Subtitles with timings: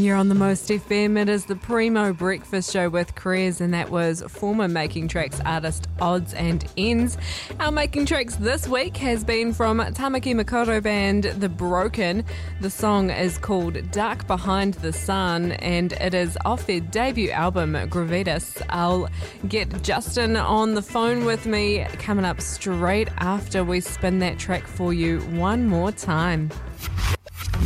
[0.00, 1.20] You're on the Most FM.
[1.20, 5.88] It is the Primo Breakfast Show with Krez, and that was former Making Tracks artist
[6.00, 7.18] Odds and Ends.
[7.58, 12.24] Our Making Tracks this week has been from Tamaki Makaurau band The Broken.
[12.62, 17.74] The song is called Dark Behind the Sun, and it is off their debut album,
[17.74, 18.62] Gravitas.
[18.70, 19.06] I'll
[19.48, 24.66] get Justin on the phone with me coming up straight after we spin that track
[24.66, 26.50] for you one more time.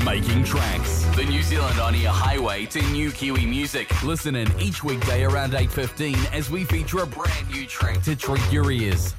[0.02, 4.02] Making Tracks, the New Zealand on air highway to new Kiwi music.
[4.02, 8.52] Listen in each weekday around 8.15 as we feature a brand new track to treat
[8.52, 9.14] your ears.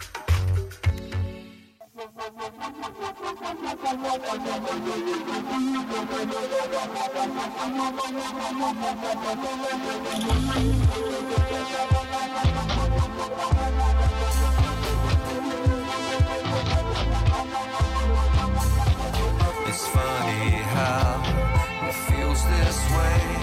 [20.52, 23.35] How it feels this way.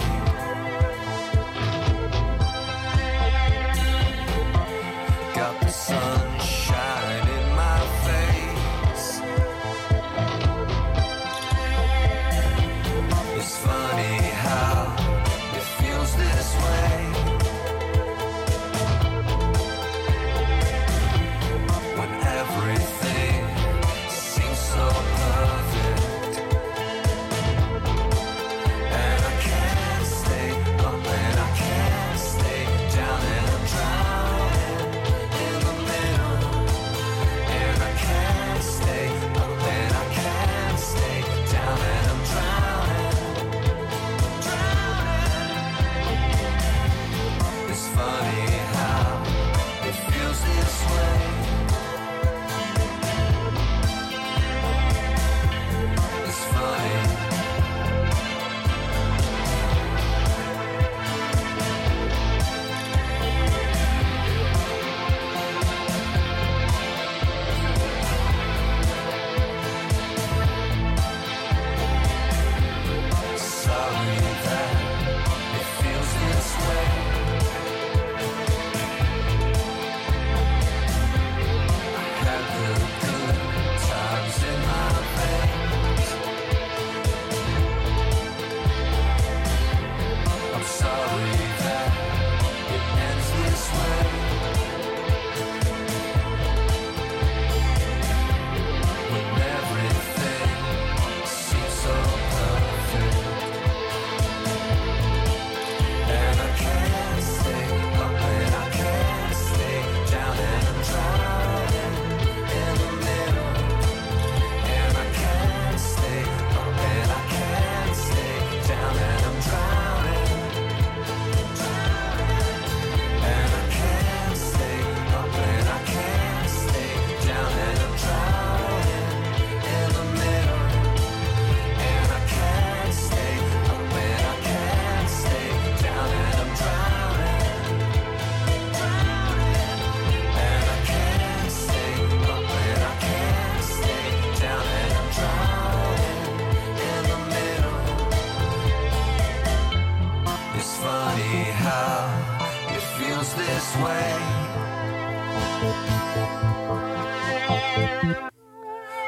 [153.76, 154.12] Way.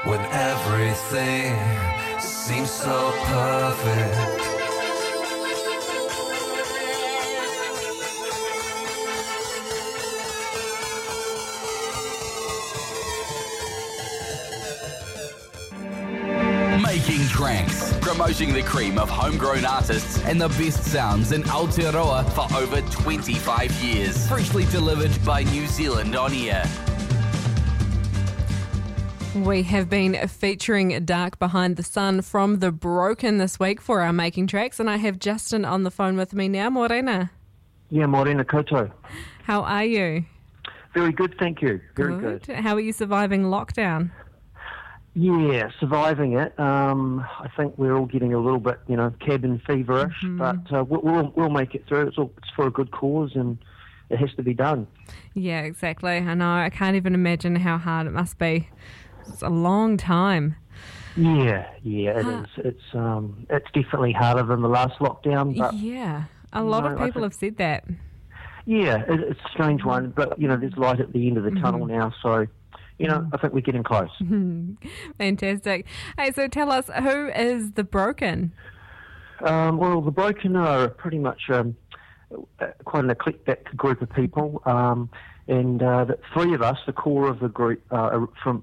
[0.05, 1.59] When everything
[2.21, 4.54] seems so perfect.
[17.25, 22.55] Making Tracks, promoting the cream of homegrown artists and the best sounds in Aotearoa for
[22.55, 24.29] over 25 years.
[24.29, 26.65] Freshly delivered by New Zealand on air.
[29.35, 34.13] We have been featuring Dark Behind the Sun from The Broken this week for our
[34.13, 36.69] Making Tracks, and I have Justin on the phone with me now.
[36.69, 37.31] Morena,
[37.89, 38.91] Yeah, Morena Koto.
[39.45, 40.25] how are you?
[40.93, 41.81] Very good, thank you.
[41.97, 42.47] Very good.
[42.47, 44.11] How are you surviving lockdown?
[45.15, 46.59] Yeah, surviving it.
[46.59, 50.83] Um, I think we're all getting a little bit, you know, cabin feverish, but uh,
[50.85, 52.09] we'll, we'll make it through.
[52.09, 53.57] It's all it's for a good cause, and
[54.11, 54.89] it has to be done.
[55.35, 56.17] Yeah, exactly.
[56.19, 56.51] I know.
[56.55, 58.69] I can't even imagine how hard it must be.
[59.29, 60.57] It's a long time.
[61.17, 62.47] Yeah, yeah, it is.
[62.57, 66.99] It's um, it's definitely harder than the last lockdown, but yeah, a lot no, of
[66.99, 67.85] people think- have said that.
[68.67, 70.11] yeah, it, it's a strange one.
[70.11, 72.49] But you know, there's light at the end of the tunnel now, so
[72.99, 74.11] you know, I think we're getting close.
[75.19, 75.87] Fantastic.
[76.19, 78.53] Hey, so tell us, who is the Broken?
[79.41, 81.77] Um, well, the Broken are pretty much um,
[82.85, 85.11] quite an eclectic group of people, um,
[85.49, 88.63] and uh, the three of us, the core of the group, uh, are from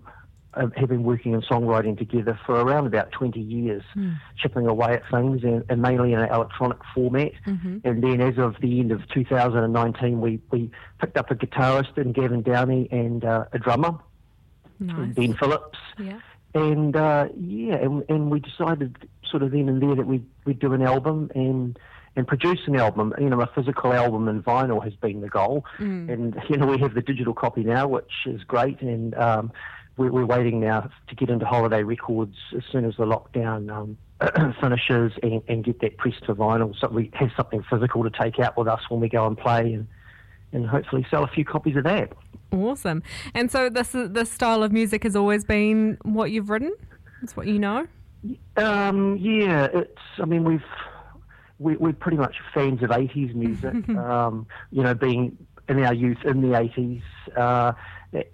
[0.54, 3.84] uh, have been working in songwriting together for around about 20 years,
[4.38, 7.31] chipping away at things, and, and mainly in an electronic format.
[7.86, 10.69] And then, as of the end of 2019, we, we
[11.00, 13.98] picked up a guitarist in Gavin Downey and uh, a drummer,
[14.81, 15.13] Nice.
[15.13, 15.80] Ben Phillips.
[15.98, 16.19] Yeah.
[16.54, 20.60] And uh, yeah, and, and we decided sort of then and there that we'd, we'd
[20.60, 21.80] do an album and
[22.16, 23.13] and produce an album.
[23.18, 25.66] You know, a physical album and vinyl has been the goal.
[26.10, 28.81] And you know, we have the digital copy now, which is great.
[28.81, 29.51] And um,
[29.98, 33.98] we're, we're waiting now to get into Holiday Records as soon as the lockdown um,
[34.60, 38.39] finishes and, and get that pressed to vinyl, so we have something physical to take
[38.39, 39.88] out with us when we go and play and.
[40.54, 42.12] And hopefully sell a few copies of that.
[42.51, 43.03] Awesome.
[43.33, 46.74] And so this is, this style of music has always been what you've written.
[47.24, 47.88] It's what you know.
[48.57, 50.01] Um, yeah, it's.
[50.19, 50.63] I mean, we've
[51.59, 53.89] we, we're pretty much fans of '80s music.
[53.98, 55.38] um, you know, being
[55.69, 57.01] in our youth in the '80s,
[57.38, 57.74] uh,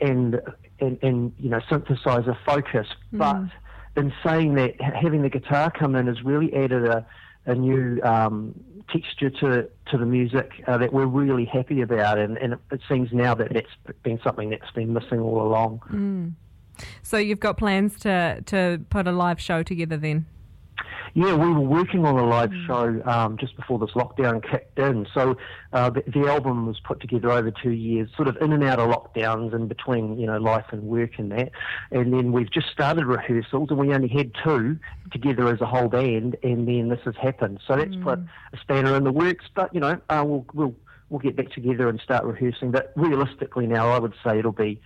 [0.02, 0.42] and
[0.80, 2.88] and and you know, synthesizer focus.
[3.14, 3.44] But
[3.96, 7.06] in saying that, having the guitar come in has really added a
[7.48, 8.54] a new um,
[8.90, 13.12] texture to to the music uh, that we're really happy about, and, and it, seems
[13.12, 15.82] now that that's been something that's been missing all along.
[17.02, 20.26] So you've got plans to to put a live show together then.
[21.18, 25.08] Yeah, we were working on a live show um, just before this lockdown kicked in.
[25.16, 25.36] So
[25.74, 28.78] uh, the, the album was put together over two years, sort of in and out
[28.78, 31.54] of lockdowns and between you know life and work and that.
[31.90, 34.78] And then we've just started rehearsals, and we only had two
[35.12, 37.62] together as a whole band, and then this has happened.
[37.66, 38.20] So that's put
[38.54, 39.46] a spanner in the works.
[39.56, 40.76] But you know, uh, we'll we'll
[41.10, 42.70] we'll get back together and start rehearsing.
[42.70, 44.80] But realistically, now I would say it'll be,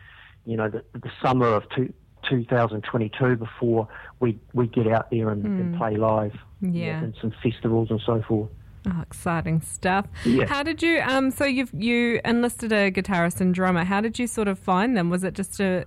[0.45, 1.91] you know, the, the summer of two.
[2.29, 3.87] 2022 before
[4.19, 6.99] we we get out there and, and play live Yeah.
[7.03, 8.49] and some festivals and so forth.
[8.87, 10.07] Oh, exciting stuff.
[10.25, 10.45] Yeah.
[10.45, 13.83] How did you um so you've you enlisted a guitarist and drummer.
[13.83, 15.09] How did you sort of find them?
[15.09, 15.85] Was it just a,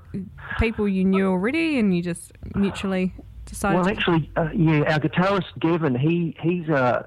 [0.60, 3.12] people you knew already and you just mutually
[3.46, 7.06] decided Well, actually, uh, yeah, our guitarist Gavin, he he's a,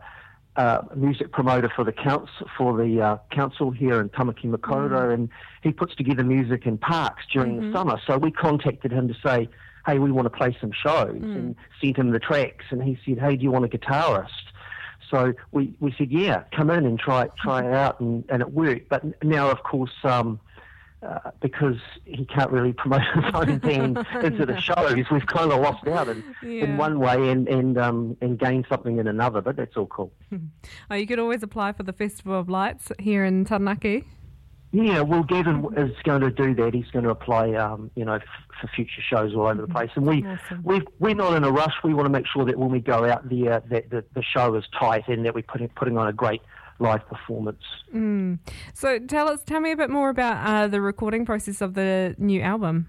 [0.58, 5.30] a music promoter for the council for the uh, council here in Tamaki Makaurau, and
[5.62, 8.00] he puts together music in parks during the summer.
[8.06, 9.50] So we contacted him to say,
[9.86, 13.20] "Hey, we want to play some shows," and sent him the tracks, and he said,
[13.20, 14.30] "Hey, do you want a guitarist?"
[15.12, 18.52] So we, we said, "Yeah, come in and try try it out," and, and it
[18.52, 18.90] worked.
[18.90, 19.94] But now, of course.
[20.04, 20.40] Um,
[21.04, 25.62] uh, because he can't really promote his own band into the shows, we've kind of
[25.62, 26.64] lost out in, Yeah.
[26.66, 29.42] in one way and and um, and gained something in another.
[29.42, 30.12] But that's all cool.
[30.90, 34.04] Oh, you could always apply for the Festival of Lights here in Taranaki.
[34.74, 36.74] Yeah, well, Gavin is going to do that.
[36.74, 38.24] He's going to apply, um, you know, f-
[38.60, 39.90] for future shows all over the place.
[39.96, 40.62] And we Awesome.
[40.64, 41.74] we we're not in a rush.
[41.86, 44.54] We want to make sure that when we go out there, that the, the show
[44.56, 46.42] is tight and that we're putting putting on a great
[46.80, 47.64] live performance.
[48.74, 52.16] So tell us, tell me a bit more about uh, the recording process of the
[52.18, 52.88] new album.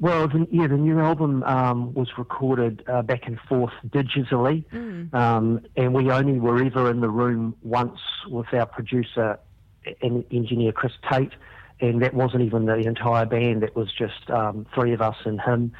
[0.00, 4.64] Well, the, yeah, the new album um, was recorded uh, back and forth digitally,
[5.14, 7.98] um, and we only were ever in the room once
[8.28, 9.38] with our producer
[10.02, 11.32] and engineer Chris Tate,
[11.88, 13.62] and that wasn't even the entire band.
[13.62, 15.72] That was just um, three of us and him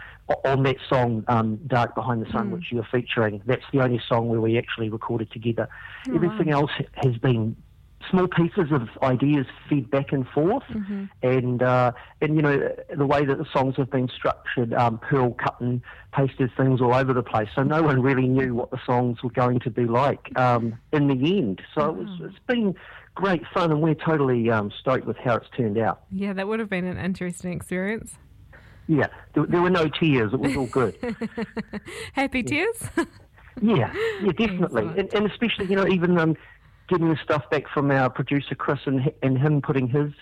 [0.45, 3.43] on that song, um, "Dark Behind the Sun," which you're featuring.
[3.47, 5.69] That's the only song where we actually recorded together.
[6.15, 6.71] Everything else
[7.03, 7.57] has been
[8.11, 10.65] small pieces of ideas feed back and forth,
[11.23, 15.33] and uh, and you know the way that the songs have been structured, um, Pearl
[15.33, 15.81] cut and
[16.13, 19.31] pasted things all over the place, so no one really knew what the songs were
[19.31, 21.63] going to be like um, in the end.
[21.75, 22.75] So it was, it's been
[23.15, 26.03] great fun, and we're totally um, stoked with how it's turned out.
[26.11, 28.17] Yeah, that would have been an interesting experience.
[28.87, 30.97] Yeah, there, there were no tears; it was all good.
[32.13, 32.77] Happy tears?
[33.63, 36.37] Yeah, yeah, definitely, and, and especially you know even um,
[36.89, 40.13] getting the stuff back from our producer Chris and and him putting his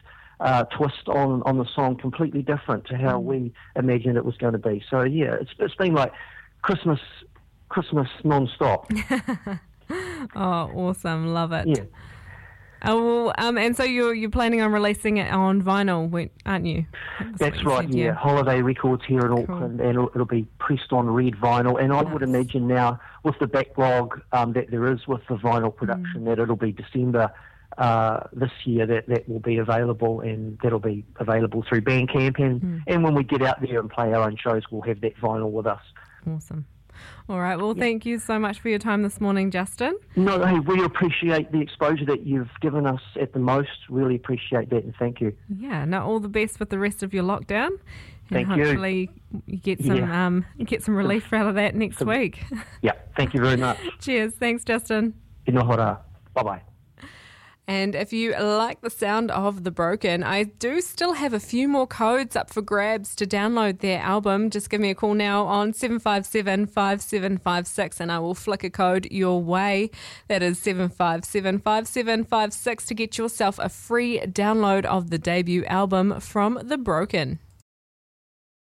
[0.40, 3.00] uh, twist on on the song completely different to Mm.
[3.00, 4.82] how we imagined it was going to be.
[4.90, 6.12] So yeah, it's it's been like
[6.62, 7.00] Christmas
[7.68, 8.90] Christmas non-stop.
[10.36, 11.32] oh, awesome.
[11.32, 11.66] Love it.
[11.68, 11.84] Yeah.
[12.84, 16.86] Oh, um, and so you're you're planning on releasing it on vinyl, aren't you?
[17.20, 18.12] That's That's you right, said, yeah.
[18.14, 21.80] Holiday Records here in Auckland, and it'll, it'll be pressed on red vinyl.
[21.82, 25.74] And I would imagine now, with the backlog um, that there is with the vinyl
[25.74, 27.32] production, that it'll be December
[27.78, 32.38] uh, this year that that will be available, and that'll be available through Bandcamp.
[32.40, 35.16] And, and when we get out there and play our own shows, we'll have that
[35.16, 35.82] vinyl with us.
[36.28, 36.66] Awesome.
[37.28, 37.56] All right.
[37.56, 39.96] Well, thank you so much for your time this morning, Justin.
[40.16, 43.70] No, hey, we appreciate the exposure that you've given us at the most.
[43.88, 45.32] Really appreciate that, and thank you.
[45.48, 45.84] Yeah.
[45.84, 47.70] Now, all the best with the rest of your lockdown,
[48.30, 48.64] Thank and you.
[48.66, 49.10] hopefully
[49.46, 50.26] you get some Yeah.
[50.26, 52.44] um, get some relief out of that next week.
[52.82, 53.78] Yeah, thank you very much.
[54.00, 54.34] Cheers.
[54.34, 55.14] Thanks, Justin.
[56.34, 56.71] Bye bye.
[57.68, 61.68] And if you like the sound of The Broken, I do still have a few
[61.68, 64.50] more codes up for grabs to download their album.
[64.50, 69.06] Just give me a call now on 757 5756 and I will flick a code
[69.12, 69.90] your way.
[70.26, 76.58] That is 757 5756 to get yourself a free download of the debut album from
[76.64, 77.38] The Broken.